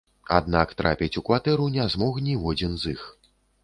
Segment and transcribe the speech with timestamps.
[0.37, 3.09] Аднак трапіць у кватэру не змог ніводзін з іх.